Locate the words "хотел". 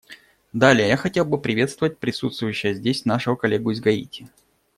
0.97-1.25